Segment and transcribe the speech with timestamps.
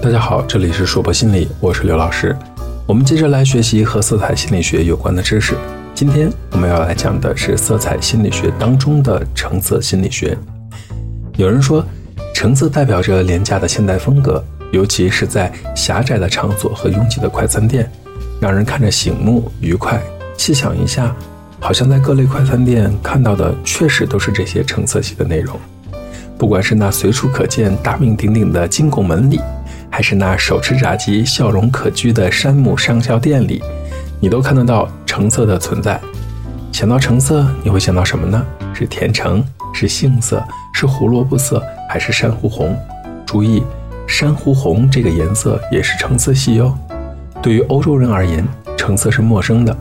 [0.00, 2.34] 大家好，这里是硕博心理，我是刘老师。
[2.86, 5.56] 我们接着来学习和色彩心理学有关的知识。
[5.92, 10.38] 今天我们要来讲的是色彩心理学当中的橙色心理学。
[11.36, 11.84] 有人说，
[12.32, 17.90] 橙色代表着廉价的现代风格，尤其是在狭窄的场所和拥挤的快餐店，
[18.40, 20.00] 让人看着醒目愉快。
[20.36, 21.14] 细想一下，
[21.58, 25.58] 好像在各类快餐店看到的确实都是这些橙色系的内容。
[26.38, 29.40] 不管是那随处可见、大名鼎鼎的金拱门里，
[29.90, 33.62] 还是那手持炸鸡、笑容可掬的山姆上校店里，
[34.20, 36.00] 你都看得到橙色的存在。
[36.72, 38.44] 想到橙色，你会想到什么呢？
[38.74, 42.76] 是甜橙，是杏色，是胡萝卜色，还是珊瑚红？
[43.26, 43.62] 注意，
[44.06, 46.76] 珊瑚红这个颜色也是橙色系哟。
[47.42, 48.46] 对于欧洲人而言，
[48.76, 49.76] 橙色是陌生的。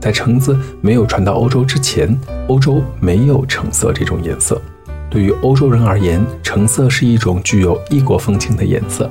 [0.00, 2.14] 在橙子没有传到欧洲之前，
[2.48, 4.60] 欧洲没有橙色这种颜色。
[5.08, 9.08] 对于欧洲人而言，橙色是一种具有异国风情的颜色。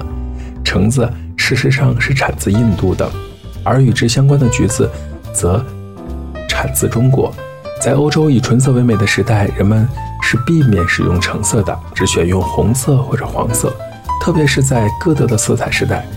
[0.74, 3.08] 橙子事实上是产自印度的，
[3.64, 4.90] 而与之相关的橘子
[5.32, 5.64] 则
[6.50, 7.32] 产自中国。
[7.80, 9.88] 在欧洲以纯色为美的时代，人们
[10.24, 13.72] 是避免使用橙色的，只选用红色或者黄色。
[14.20, 16.08] 特别是在歌德的色彩时代，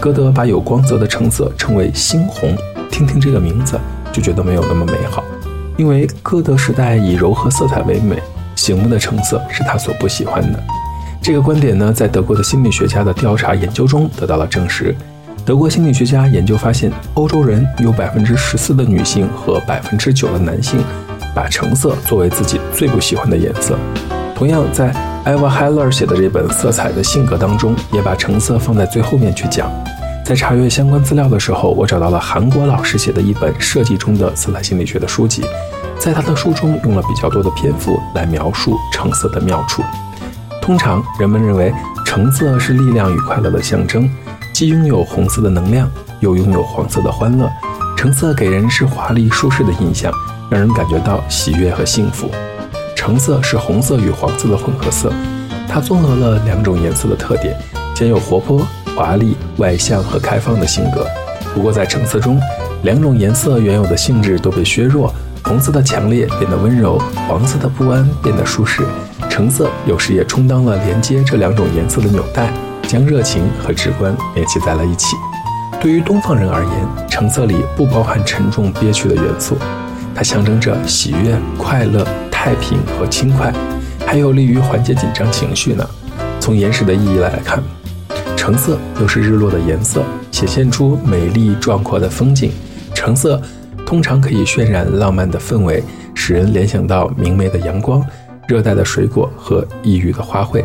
[0.00, 2.56] 歌德把有光泽的橙色称为猩红。
[2.90, 3.78] 听听这个名字
[4.14, 5.22] 就觉得没有那么美好，
[5.76, 8.16] 因为歌德时代以柔和色彩为美。
[8.54, 10.64] 醒目的橙色是他所不喜欢的。
[11.26, 14.94] 这个观点呢，在德国的心理学家的调查研究中得到了证实。
[15.44, 20.78] 德国心理学家研究发现，欧洲人有百分之十四的女性和百分之九的男性，
[21.34, 23.76] 把橙色作为自己最不喜欢的颜色。
[24.36, 24.92] 同样，在
[25.24, 29.68] 艾娃·海勒写的这本《色彩的性格》当中，也把橙色放在最后面去讲。
[30.24, 35.42] 在查阅相关资料的时候，我找到了韩国老师写的一本设计中的色彩心理学的书籍。
[35.98, 39.82] 在他的书中用了比较多的篇幅来描述橙色的妙处。
[40.66, 41.72] 通常人们认为
[42.04, 44.10] 橙色是力量与快乐的象征，
[44.52, 47.48] 既拥有红色的能量，又拥有黄色的欢乐。
[47.96, 50.12] 橙色给人是华丽舒适的印象，
[50.50, 52.28] 让人感觉到喜悦和幸福。
[52.96, 55.12] 橙色是红色与黄色的混合色，
[55.68, 57.56] 它综合了两种颜色的特点，
[57.94, 58.66] 兼有活泼、
[58.96, 61.06] 华丽、外向和开放的性格。
[61.54, 62.40] 不过在橙色中，
[62.82, 65.14] 两种颜色原有的性质都被削弱。
[65.44, 68.82] 红色的强烈变得温柔，黄色的不安变得舒适，
[69.36, 72.50] 橙色有时也充当了连接这两种颜色的纽带，
[72.88, 75.14] 将热情和直观联系在了一起。
[75.78, 79.58] 对于东方人而言，橙色里不包含沉重憋屈的元素，
[80.14, 83.52] 它象征着喜悦、快乐、太平和轻快，
[84.06, 85.86] 还有利于缓解紧张情绪呢。
[86.40, 87.62] 从岩石的意义来看，
[88.38, 90.02] 橙色又是日落的颜色，
[90.32, 92.52] 显现出美丽壮阔的风景。
[92.94, 93.38] 橙色。
[93.84, 95.80] 通常可以渲染浪漫的氛围，
[96.12, 98.04] 使人联想到明媚的阳光、
[98.46, 100.64] 热带的水果和异域的花卉。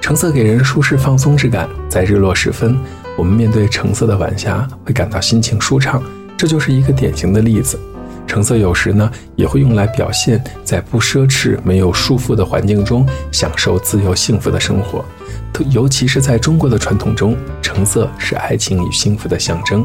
[0.00, 2.78] 橙色给人舒适放松之感，在日落时分，
[3.16, 6.02] 我们面对橙色的晚霞会感到心情舒畅，
[6.36, 7.78] 这就是一个典型的例子。
[8.26, 15.04] 橙色有时呢也会用来表现在不奢侈、没有束缚的环境中享受自由幸福的生活，
[15.52, 19.84] 特尤其是在中国的传统中，橙色是爱情与幸福的象征。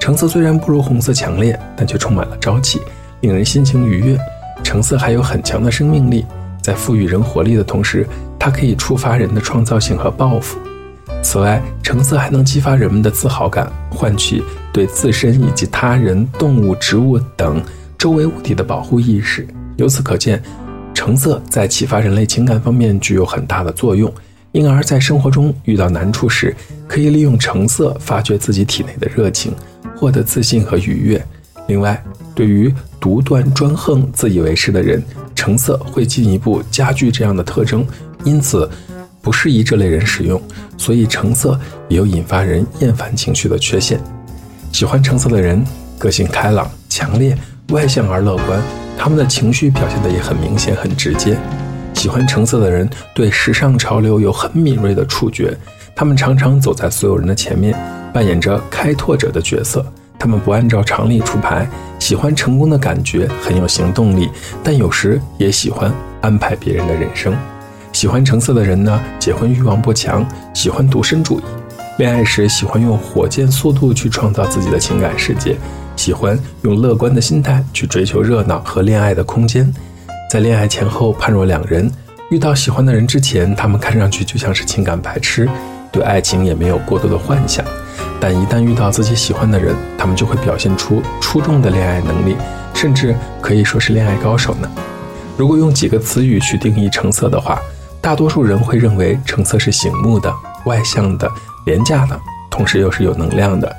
[0.00, 2.80] 橙色虽然不如红色强烈，但却充满了朝气，
[3.20, 4.18] 令人心情愉悦。
[4.62, 6.24] 橙色还有很强的生命力，
[6.66, 8.04] 在赋予人活力的同时，
[8.40, 10.58] 它可以触发人的创造性和抱负。
[11.22, 17.62] 此外，橙色还能激发人们的自豪感，唤起对自身以及他人、动物、植物等
[17.96, 19.46] 周围物体的保护意识。
[19.76, 20.42] 由此可见，
[20.92, 24.12] 橙色在启发人类情感方面具有很大的作用。
[24.50, 26.52] 因而，在生活中遇到难处时，
[26.88, 29.54] 可以利用橙色发掘自己体内的热情。
[29.94, 31.24] 获得自信和愉悦。
[31.68, 32.02] 另外，
[32.34, 35.00] 对于独断专横、自以为是的人，
[35.36, 37.86] 橙色会进一步加剧这样的特征，
[38.24, 38.68] 因此
[39.22, 40.42] 不适宜这类人使用。
[40.76, 41.56] 所以，橙色
[41.88, 44.00] 也有引发人厌烦情绪的缺陷。
[44.72, 45.64] 喜欢橙色的人，
[45.98, 47.38] 个性开朗、强烈、
[47.68, 48.60] 外向而乐观，
[48.98, 51.38] 他们的情绪表现得也很明显、很直接。
[51.94, 55.56] 喜欢橙色的人，对时尚潮流有很敏锐的触觉，
[55.94, 57.76] 他们常常走在所有人的前面。
[58.12, 59.84] 扮演着开拓者的角色，
[60.18, 61.68] 他们不按照常理出牌，
[61.98, 64.28] 喜欢成功的感觉，很有行动力，
[64.62, 67.34] 但有时也喜欢安排别人的人生。
[67.92, 71.42] 喜欢橙色的人呢，结婚欲望不强，喜欢独身主义，
[71.98, 75.56] 恋爱时喜欢用火箭速度去创造自己的情感世界，
[75.96, 79.72] 喜欢用乐观的心态去追求热闹和恋爱的空间。
[80.30, 81.90] 在恋爱前后判若两人，
[82.30, 85.48] 遇到喜欢的人之前，他们看上去就像是情感白痴，
[85.90, 87.64] 对爱情也没有过多的幻想。
[88.26, 92.36] 但一旦遇到自己喜欢的人，他们就会表现出出众的恋爱能力，
[92.74, 94.68] 甚至可以说是恋爱高手呢。
[95.36, 97.60] 如果用几个词语去定义橙色的话，
[98.00, 100.34] 大多数人会认为橙色是醒目的、
[100.64, 101.30] 外向的、
[101.66, 102.20] 廉价的，
[102.50, 103.76] 同时又是有能量的。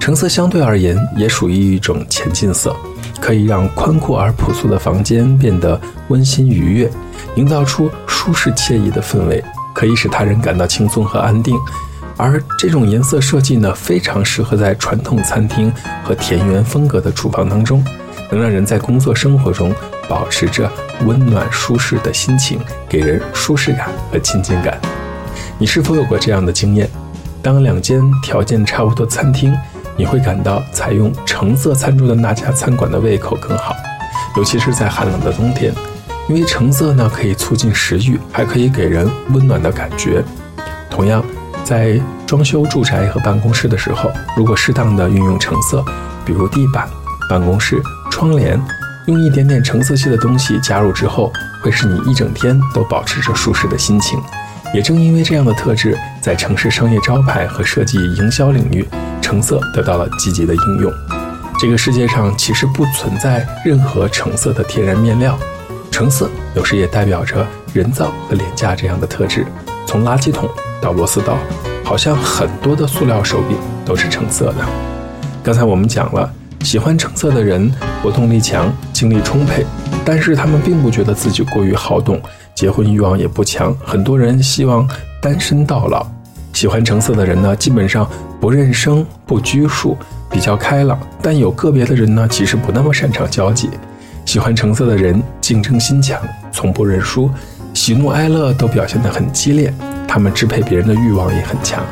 [0.00, 2.74] 橙色相对而言也属于一种前进色，
[3.20, 5.78] 可以让宽阔而朴素的房间变得
[6.08, 6.90] 温馨愉悦，
[7.34, 9.44] 营造出舒适惬意的氛围，
[9.74, 11.54] 可以使他人感到轻松和安定。
[12.16, 15.72] 而这种颜色设计呢，非常适合在传统餐厅
[16.04, 17.84] 和田园风格的厨房当中，
[18.30, 19.74] 能让人在工作生活中
[20.08, 20.70] 保持着
[21.04, 24.78] 温暖舒适的心情，给人舒适感和亲近感。
[25.58, 26.88] 你是否有过这样的经验？
[27.42, 29.52] 当两间条件差不多餐厅，
[29.96, 33.74] 你会感到采用橙色餐桌的那家餐馆的胃口更好，
[34.36, 35.74] 尤其是在寒冷的冬天，
[36.28, 40.22] 因为橙色呢可以促进食欲，还可以给人温暖的感觉。
[40.88, 41.24] 同样。
[41.64, 45.84] 在装修住宅和办公室的时候，如果适当的运用橙色，
[46.24, 46.88] 比如地板、
[47.28, 47.80] 办公室
[48.10, 48.60] 窗帘，
[49.06, 51.32] 用一点点橙色系的东西加入之后，
[51.62, 54.20] 会使你一整天都保持着舒适的心情。
[54.74, 58.88] 也正因为这样的特质，在城市商业招牌和设计营销领域，
[59.20, 60.92] 橙色得到了积极的应用。
[61.60, 65.38] 这个世界上其实不存在任何橙色的天然面料，
[65.90, 69.46] 橙色有时也代表着人造和廉价这样的特质。
[69.86, 70.48] 从垃圾桶。
[70.82, 71.38] 到螺丝刀，
[71.84, 74.66] 好像很多的塑料手柄都是橙色的。
[75.40, 76.28] 刚才我们讲了，
[76.64, 79.64] 喜欢橙色的人活动力强，精力充沛，
[80.04, 82.20] 但是他们并不觉得自己过于好动，
[82.52, 83.72] 结婚欲望也不强。
[83.84, 84.84] 很多人希望
[85.20, 86.04] 单身到老。
[86.52, 88.04] 喜欢橙色的人呢，基本上
[88.40, 89.96] 不认生，不拘束，
[90.28, 90.98] 比较开朗。
[91.22, 93.70] 但有个别的人呢，其实不那么擅长交际。
[94.24, 96.20] 喜欢橙色的人竞争心强，
[96.50, 97.30] 从不认输，
[97.74, 99.72] 喜怒哀乐都表现得很激烈。
[100.06, 101.82] 他们支配别人的欲望也很强，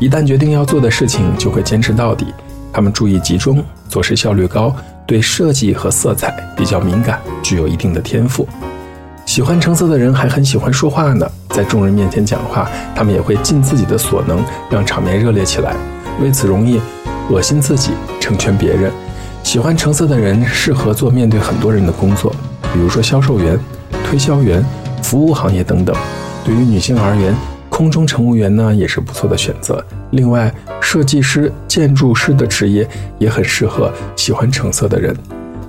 [0.00, 2.26] 一旦决定要做的事情，就会坚持到底。
[2.72, 4.74] 他们注意集中，做事效率高，
[5.06, 8.48] 对设计和色彩比较敏感，具有一定的天赋。
[9.24, 15.76] 喜欢橙色的人还很喜欢说话呢，在众人面前讲话，他们也会尽自己的所能让场面热烈起来，
[16.20, 16.80] 为此容易
[17.30, 18.90] 恶心自己，成全别人。
[19.44, 22.34] 喜欢橙色的人适合做面对很多人的工作，
[22.72, 23.56] 比如说销售员、
[24.04, 24.64] 推销员、
[25.02, 25.94] 服务行业等等。
[26.44, 27.34] 对于女性而言，
[27.68, 29.84] 空中乘务员呢也是不错的选择。
[30.10, 32.88] 另外，设计师、建筑师的职业
[33.18, 35.16] 也很适合喜欢橙色的人。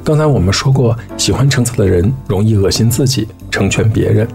[0.04, 4.28] 刚才我们说过，喜欢橙色的人容易恶心自己，成全别人，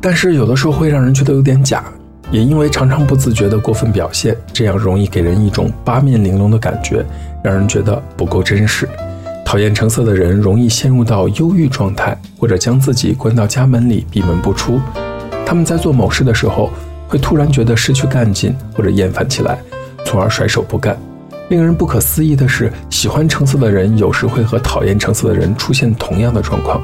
[0.00, 1.84] 但是有的时候会让人觉得有点假，
[2.32, 7.04] 也因为常常不自觉的过分表现，这样容易给人一种八面玲珑的感觉，
[7.44, 8.88] 让人觉得不够真实。
[9.46, 14.78] 讨厌橙色的人容易陷入到忧郁状态，或者将自己关到家门里，闭门不出。
[15.46, 16.70] 他们在做某事的时候。
[17.08, 19.56] 会突然觉得失去干劲或者厌烦起来，
[20.04, 20.98] 从而甩手不干。
[21.50, 26.82] 令人不可思议的是，喜欢橙色的人有时会和讨厌橙色的人出现同样的状况。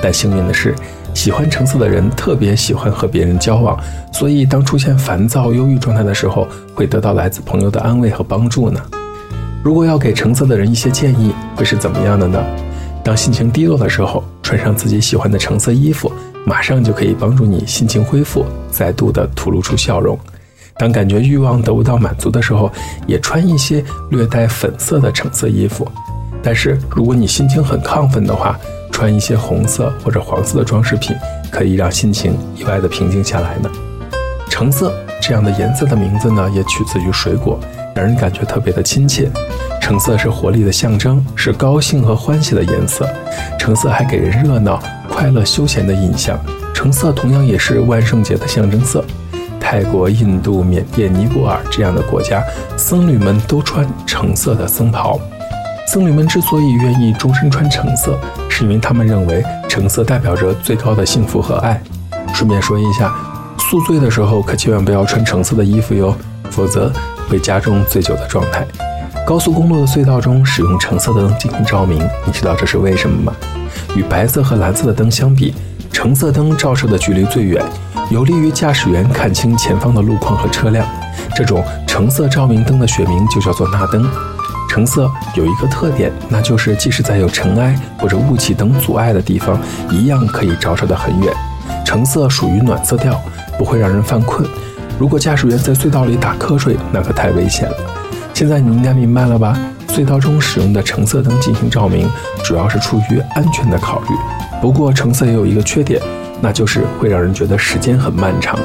[0.00, 0.76] 但幸运的是，
[1.12, 3.76] 喜欢橙色的人特别喜欢和别人交往，
[4.12, 8.80] 所以当出现烦躁、忧郁状态的时候，会得到来自朋友的安慰和帮助呢。
[9.64, 12.38] 如果要给橙色的人一些建议，会是怎么样的呢？
[13.02, 16.12] 当心情低落的时候，穿上自己喜欢的橙色衣服。
[16.44, 20.18] 马上就可以帮助你心情恢复，再度的吐露出笑容。
[20.76, 22.70] 当感觉欲望得不到满足的时候，
[23.06, 25.90] 也穿一些略带粉色的橙色衣服。
[26.42, 28.58] 但是如果你心情很亢奋的话，
[28.92, 31.16] 穿一些红色或者黄色的装饰品，
[31.50, 33.70] 可以让心情意外的平静下来呢。
[34.50, 37.58] 橙色这样的颜色的名字呢，也取自于水果，
[37.94, 39.30] 让人感觉特别的亲切。
[39.80, 43.08] 橙色是活力的象征，是高兴和欢喜的颜色。
[43.58, 44.82] 橙色还给人热闹。
[45.08, 46.36] 快乐休闲的印象，
[46.74, 49.04] 橙色同样也是万圣节的象征色。
[49.60, 52.42] 泰国、印度、缅甸、尼泊尔这样的国家，
[52.76, 55.20] 僧侣们都穿橙色的僧袍。
[55.86, 61.80] 僧侣们之所以愿意终身穿橙色，是因为他们认为橙色代表着最高的幸福和爱。
[62.34, 63.14] 顺便说一下，
[63.58, 66.14] 宿醉的时候可千万不要穿橙色的衣服哟，
[66.50, 66.92] 否则
[67.28, 68.66] 会加重醉酒的状态。
[69.26, 73.32] 高速公路的隧道中使用橙色的灯进行照明，你知道这是为什么吗？
[73.96, 75.54] 与白色和蓝色的灯相比，
[75.90, 77.64] 橙色灯照射的距离最远，
[78.10, 80.86] 有利于驾驶员看清前方的路况和车辆。
[81.34, 84.08] 这种橙色照明灯的学名就叫做钠灯。
[84.68, 91.32] 橙色有一个特点，那就是即使在有尘埃或者雾气等阻碍的地方，一样可以照射得很远。
[91.84, 93.18] 橙色属于暖色调，
[93.56, 94.46] 不会让人犯困。
[94.98, 97.76] 如果驾驶员在隧道里打瞌睡，那可太危险了。
[98.32, 99.58] 现在你应该明白了吧？
[99.88, 102.08] 隧道中使用的橙色灯进行照明，
[102.44, 104.08] 主要是出于安全的考虑。
[104.60, 106.00] 不过，橙色也有一个缺点，
[106.40, 108.58] 那就是会让人觉得时间很漫长。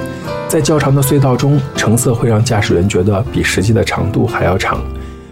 [0.48, 4.80] 在较长的隧道中，橙色会让驾驶员觉得比实际的长度还要长。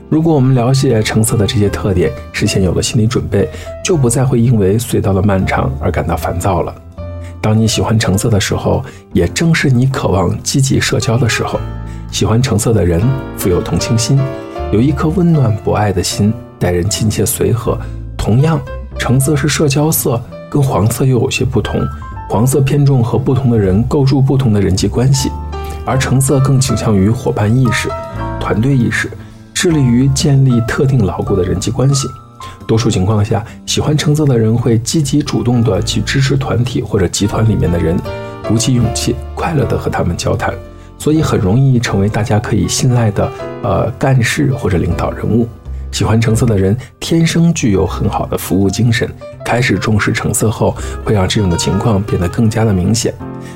[0.09, 3.49] 如果我们了解橙色的这些特点，事先有了心理准备，
[3.83, 6.73] 就不再会因为隧道的漫长而感到烦躁了。
[7.47, 11.57] 当你喜欢橙色的时候，也正是你渴望积极社交的时候。
[12.11, 13.01] 喜欢橙色的人
[13.37, 14.19] 富有同情心，
[14.73, 17.77] 有一颗温暖博爱的心，待人亲切随和。
[18.17, 18.59] 同样，
[18.99, 21.79] 橙色是社交色，跟黄色又有些不同。
[22.27, 25.31] 黄色偏重和不同的人构筑不同的人际关系，
[25.85, 27.87] 而橙色更倾向于伙伴意识、
[28.41, 29.09] 团队意识，
[29.53, 32.09] 致力于建立特定牢固的人际关系。
[32.67, 37.97] 多数情况下，喜欢橙色的人会积极主动地去支持团体或者集团里面的人，
[38.45, 40.53] 鼓起勇气，快乐地和他们交谈，
[40.99, 43.31] 所以很容易成为大家可以信赖的
[43.63, 45.47] 呃干事或者领导人物。
[45.89, 49.09] 喜欢橙色的人天生具有很好的服务精神，
[49.45, 53.13] 开始重视橙色后，会让这种的情况变得更加的明显。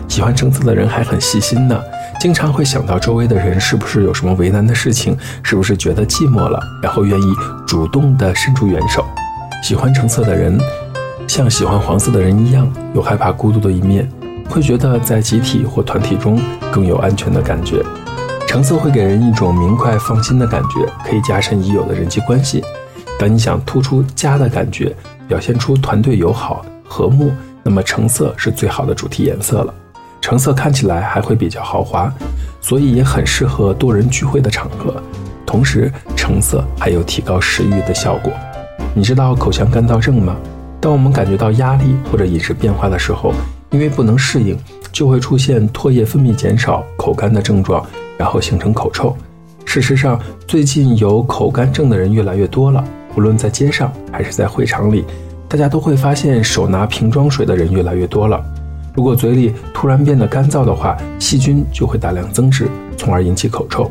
[0.07, 1.79] 喜欢橙色的人还很细心呢。
[2.21, 7.33] 经常会想到周围的人是不是有什么为难的事情，是不是觉得寂寞了，然后愿意
[7.65, 9.03] 主动的伸出援手。
[9.63, 10.55] 喜欢橙色的人，
[11.27, 14.07] 像喜欢黄色的人一样，有害怕孤独的一面，
[14.47, 16.39] 会觉得在集体或团体中
[16.71, 17.83] 更有安全的感觉。
[18.47, 22.63] 橙色会给人一种明快放心的感觉，可以加深已有的人际关系。
[23.17, 24.95] 当你想突出家的感觉，
[25.27, 27.31] 表现出团队友好和睦，
[27.63, 29.73] 那么橙色是最好的主题颜色了。
[30.21, 32.13] 橙色看起来还会比较豪华，
[32.61, 35.01] 所以也很适合多人聚会的场合。
[35.45, 38.31] 同时，橙色还有提高食欲的效果。
[38.93, 40.37] 你知道口腔干燥症吗？
[40.79, 43.33] 当我们感觉到压力或者饮食变化的时候，
[43.71, 44.57] 因为不能适应，
[44.91, 47.85] 就会出现唾液分泌减少、口干的症状，
[48.17, 49.17] 然后形成口臭。
[49.65, 52.83] 事实上，最近有口干症的人越来越多了。
[53.15, 55.03] 无论在街上还是在会场里，
[55.49, 58.41] 大家都会发现手拿瓶装水的人越来越多了。
[58.93, 62.67] 如果嘴里突然变得干燥的话，细菌就会大量增殖，
[62.97, 63.89] 从而引起口臭。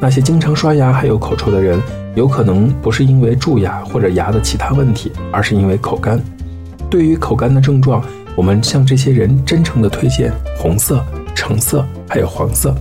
[0.00, 1.80] 那些经常刷牙还有口臭的人，
[2.14, 6.20] 有可能不是因为蛀牙或者牙的其他问题，而是因为口干。
[6.88, 8.00] 对于口干的症状，
[8.36, 12.72] 我们向这些人真诚地推荐红色、橙色还有黄色。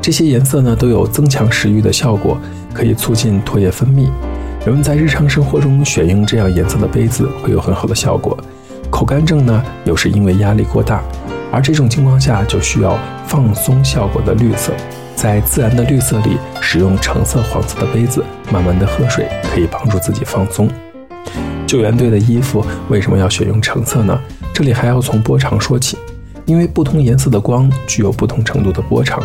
[0.00, 2.38] 这些颜色呢都有增强食欲的效果，
[2.72, 4.08] 可以促进唾液分泌。
[4.64, 8.38] 人们在日常生活中选用这样颜色的杯子，会有很好的效果。
[8.96, 11.02] 口干症呢，又是因为压力过大，
[11.52, 14.72] 而这种情况下就需要放松效果的绿色。
[15.14, 20.66] 在自然的绿色里，使用橙色、黄色的杯子，慢慢的喝水，可以帮助自己放松。
[21.66, 24.18] 救援队的衣服为什么要选用橙色呢？
[24.54, 25.98] 这里还要从波长说起，
[26.46, 29.22] 因为不同颜色的光具有不同程度的波长，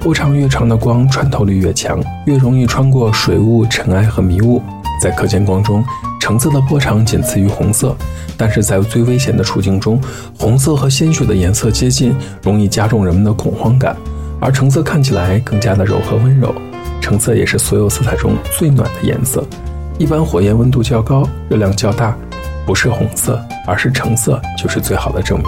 [0.00, 4.62] 波长越长的光穿透力越强，越容易穿过水雾、尘埃和迷雾。
[4.98, 5.84] 在可见光中，
[6.20, 7.96] 橙色的波长仅次于红色，
[8.36, 10.00] 但是在最危险的处境中，
[10.38, 13.96] 红色和鲜血的颜色接近，容易加重人们的恐慌感，
[14.38, 16.54] 而橙色看起来更加的柔和温柔。
[17.00, 19.42] 橙色也是所有色彩中最暖的颜色，
[19.98, 22.16] 一般火焰温度较高、热量较大，
[22.64, 25.46] 不是红色，而是橙色就是最好的证明。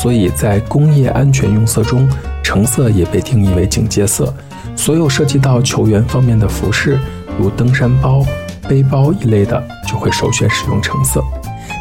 [0.00, 2.08] 所以在工业安全用色中，
[2.42, 4.32] 橙色也被定义为警戒色。
[4.76, 6.98] 所有涉及到球员方面的服饰，
[7.38, 8.24] 如登山包。
[8.68, 11.22] 背包一类的就会首选使用橙色，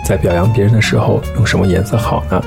[0.06, 2.42] 在表扬别人的时候用什么颜色好呢？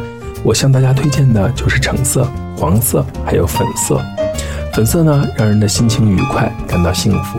[0.44, 2.26] 我向大家推荐的就是橙色、
[2.56, 4.00] 黄色还有粉色。
[4.72, 7.38] 粉色呢，让人的心情愉快，感到幸福；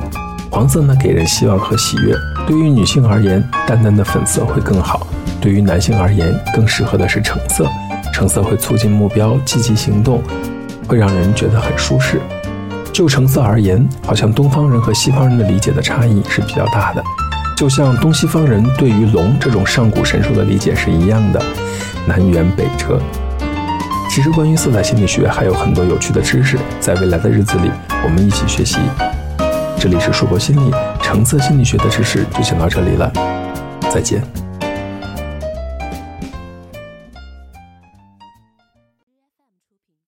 [0.51, 2.13] 黄色呢，给人希望和喜悦。
[2.46, 5.08] 对于女性而言，淡淡的粉色会更好；
[5.39, 7.65] 对于男性而言，更适合的是橙色。
[8.13, 10.22] 橙色会促进目标、积极行动，
[10.86, 12.20] 会让人觉得很舒适。
[12.91, 17.03] 就橙色而言，好像东方人和西方人的理解的差异是比较大的，
[17.55, 21.41] 就像东西方人对于龙这种上古神兽的理解是一样的，
[22.05, 23.00] 南辕北辙。
[24.10, 27.72] 其实关于色彩心理学还有很多有趣的知识，在未来的日子里
[28.03, 28.77] 我们一起学习。
[29.79, 33.12] 这里是硕博心理，橙色心理学的知识就讲到这里了，
[33.89, 34.22] 再见。